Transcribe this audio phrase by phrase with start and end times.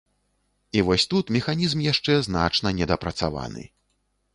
[0.77, 3.73] І вось тут механізм яшчэ значна недапрацаваны.